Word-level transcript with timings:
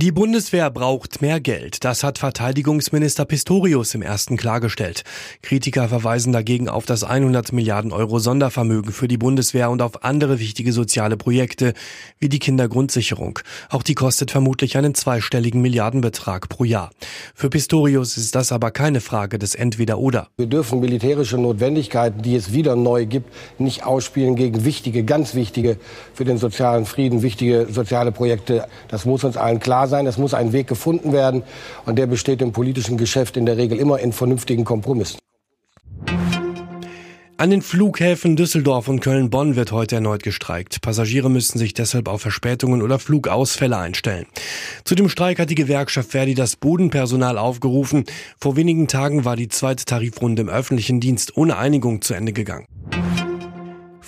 Die 0.00 0.12
Bundeswehr 0.12 0.70
braucht 0.70 1.22
mehr 1.22 1.40
Geld. 1.40 1.82
Das 1.82 2.04
hat 2.04 2.18
Verteidigungsminister 2.18 3.24
Pistorius 3.24 3.96
im 3.96 4.02
ersten 4.02 4.36
klargestellt. 4.36 5.02
Kritiker 5.42 5.88
verweisen 5.88 6.32
dagegen 6.32 6.68
auf 6.68 6.86
das 6.86 7.02
100 7.02 7.52
Milliarden 7.52 7.90
Euro 7.90 8.20
Sondervermögen 8.20 8.92
für 8.92 9.08
die 9.08 9.16
Bundeswehr 9.16 9.70
und 9.70 9.82
auf 9.82 10.04
andere 10.04 10.38
wichtige 10.38 10.72
soziale 10.72 11.16
Projekte 11.16 11.72
wie 12.20 12.28
die 12.28 12.38
Kindergrundsicherung. 12.38 13.40
Auch 13.70 13.82
die 13.82 13.96
kostet 13.96 14.30
vermutlich 14.30 14.76
einen 14.76 14.94
zweistelligen 14.94 15.62
Milliardenbetrag 15.62 16.48
pro 16.48 16.62
Jahr. 16.62 16.92
Für 17.34 17.50
Pistorius 17.50 18.16
ist 18.16 18.36
das 18.36 18.52
aber 18.52 18.70
keine 18.70 19.00
Frage 19.00 19.40
des 19.40 19.56
Entweder-Oder. 19.56 20.28
Wir 20.36 20.46
dürfen 20.46 20.78
militärische 20.78 21.38
Notwendigkeiten, 21.38 22.22
die 22.22 22.36
es 22.36 22.52
wieder 22.52 22.76
neu 22.76 23.04
gibt, 23.04 23.34
nicht 23.58 23.84
ausspielen 23.84 24.36
gegen 24.36 24.64
wichtige, 24.64 25.02
ganz 25.02 25.34
wichtige 25.34 25.76
für 26.14 26.24
den 26.24 26.38
sozialen 26.38 26.86
Frieden, 26.86 27.22
wichtige 27.22 27.66
soziale 27.68 28.12
Projekte. 28.12 28.68
Das 28.86 29.04
muss 29.04 29.24
uns 29.24 29.36
allen 29.36 29.58
klar 29.58 29.87
sein. 29.88 30.06
Es 30.06 30.18
muss 30.18 30.34
ein 30.34 30.52
Weg 30.52 30.66
gefunden 30.66 31.12
werden. 31.12 31.42
Und 31.86 31.96
der 31.98 32.06
besteht 32.06 32.42
im 32.42 32.52
politischen 32.52 32.96
Geschäft 32.96 33.36
in 33.36 33.46
der 33.46 33.56
Regel 33.56 33.78
immer 33.78 33.98
in 33.98 34.12
vernünftigen 34.12 34.64
Kompromissen. 34.64 35.18
An 37.40 37.50
den 37.50 37.62
Flughäfen 37.62 38.34
Düsseldorf 38.34 38.88
und 38.88 38.98
Köln-Bonn 38.98 39.54
wird 39.54 39.70
heute 39.70 39.94
erneut 39.94 40.24
gestreikt. 40.24 40.80
Passagiere 40.80 41.30
müssen 41.30 41.56
sich 41.56 41.72
deshalb 41.72 42.08
auf 42.08 42.22
Verspätungen 42.22 42.82
oder 42.82 42.98
Flugausfälle 42.98 43.78
einstellen. 43.78 44.26
Zu 44.82 44.96
dem 44.96 45.08
Streik 45.08 45.38
hat 45.38 45.48
die 45.48 45.54
Gewerkschaft 45.54 46.10
Verdi 46.10 46.34
das 46.34 46.56
Bodenpersonal 46.56 47.38
aufgerufen. 47.38 48.06
Vor 48.40 48.56
wenigen 48.56 48.88
Tagen 48.88 49.24
war 49.24 49.36
die 49.36 49.46
zweite 49.46 49.84
Tarifrunde 49.84 50.42
im 50.42 50.48
öffentlichen 50.48 50.98
Dienst 50.98 51.36
ohne 51.36 51.56
Einigung 51.56 52.02
zu 52.02 52.14
Ende 52.14 52.32
gegangen. 52.32 52.66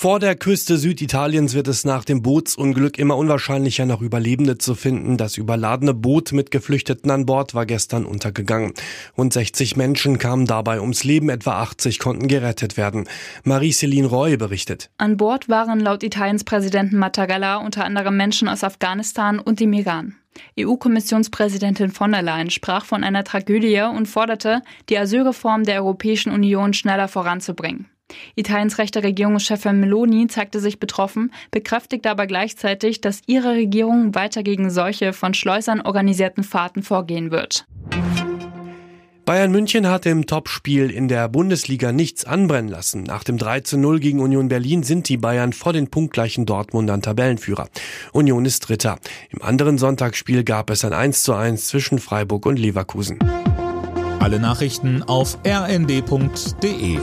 Vor 0.00 0.20
der 0.20 0.36
Küste 0.36 0.78
Süditaliens 0.78 1.54
wird 1.54 1.66
es 1.66 1.84
nach 1.84 2.04
dem 2.04 2.22
Bootsunglück 2.22 3.00
immer 3.00 3.16
unwahrscheinlicher, 3.16 3.84
noch 3.84 4.00
Überlebende 4.00 4.56
zu 4.56 4.76
finden. 4.76 5.16
Das 5.16 5.36
überladene 5.36 5.92
Boot 5.92 6.30
mit 6.30 6.52
Geflüchteten 6.52 7.10
an 7.10 7.26
Bord 7.26 7.52
war 7.56 7.66
gestern 7.66 8.06
untergegangen. 8.06 8.74
Rund 9.16 9.32
60 9.32 9.74
Menschen 9.74 10.18
kamen 10.18 10.46
dabei 10.46 10.80
ums 10.80 11.02
Leben, 11.02 11.30
etwa 11.30 11.62
80 11.62 11.98
konnten 11.98 12.28
gerettet 12.28 12.76
werden. 12.76 13.08
Marie-Céline 13.42 14.06
Roy 14.06 14.36
berichtet. 14.36 14.88
An 14.98 15.16
Bord 15.16 15.48
waren 15.48 15.80
laut 15.80 16.04
Italiens 16.04 16.44
Präsidenten 16.44 16.96
Mattarella 16.96 17.56
unter 17.56 17.84
anderem 17.84 18.16
Menschen 18.16 18.48
aus 18.48 18.62
Afghanistan 18.62 19.40
und 19.40 19.58
dem 19.58 19.72
Iran. 19.72 20.14
EU-Kommissionspräsidentin 20.60 21.90
von 21.90 22.12
der 22.12 22.22
Leyen 22.22 22.50
sprach 22.50 22.84
von 22.84 23.02
einer 23.02 23.24
Tragödie 23.24 23.80
und 23.80 24.06
forderte, 24.06 24.62
die 24.90 24.96
Asylreform 24.96 25.64
der 25.64 25.82
Europäischen 25.82 26.30
Union 26.30 26.72
schneller 26.72 27.08
voranzubringen. 27.08 27.88
Italiens 28.34 28.78
rechte 28.78 29.02
Regierungschefin 29.02 29.80
Meloni 29.80 30.26
zeigte 30.28 30.60
sich 30.60 30.78
betroffen, 30.78 31.32
bekräftigte 31.50 32.10
aber 32.10 32.26
gleichzeitig, 32.26 33.00
dass 33.00 33.20
ihre 33.26 33.52
Regierung 33.52 34.14
weiter 34.14 34.42
gegen 34.42 34.70
solche 34.70 35.12
von 35.12 35.34
Schleusern 35.34 35.80
organisierten 35.80 36.44
Fahrten 36.44 36.82
vorgehen 36.82 37.30
wird. 37.30 37.66
Bayern 39.28 39.52
München 39.52 39.86
hat 39.86 40.06
im 40.06 40.24
Topspiel 40.24 40.90
in 40.90 41.06
der 41.06 41.28
Bundesliga 41.28 41.92
nichts 41.92 42.24
anbrennen 42.24 42.70
lassen. 42.70 43.02
Nach 43.02 43.24
dem 43.24 43.36
3 43.36 43.60
zu 43.60 43.76
0 43.76 44.00
gegen 44.00 44.20
Union 44.20 44.48
Berlin 44.48 44.82
sind 44.84 45.06
die 45.06 45.18
Bayern 45.18 45.52
vor 45.52 45.74
den 45.74 45.88
punktgleichen 45.90 46.46
Dortmundern 46.46 47.02
Tabellenführer. 47.02 47.68
Union 48.12 48.46
ist 48.46 48.60
Dritter. 48.60 48.98
Im 49.28 49.42
anderen 49.42 49.76
Sonntagsspiel 49.76 50.44
gab 50.44 50.70
es 50.70 50.82
ein 50.82 50.94
1 50.94 51.24
zu 51.24 51.34
1 51.34 51.68
zwischen 51.68 51.98
Freiburg 51.98 52.46
und 52.46 52.58
Leverkusen. 52.58 53.18
Alle 54.18 54.40
Nachrichten 54.40 55.02
auf 55.02 55.36
rnd.de 55.46 56.98